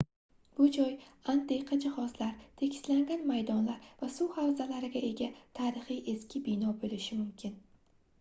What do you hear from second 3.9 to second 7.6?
va suzish havzasiga ega tarixiy eski bino boʻlishi mumkin